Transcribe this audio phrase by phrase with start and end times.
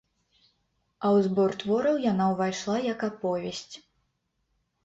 [1.03, 3.71] А ў збор твораў яна ўвайшла як аповесць.